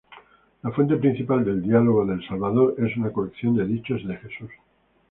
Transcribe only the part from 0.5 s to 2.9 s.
La fuente principal del Diálogo del Salvador